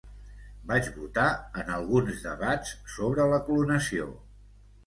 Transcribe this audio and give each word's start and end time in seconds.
Vaig 0.71 0.87
votar 1.01 1.25
en 1.63 1.69
alguns 1.75 2.25
debats 2.29 2.73
sobre 2.97 3.29
la 3.35 3.41
clonació. 3.51 4.13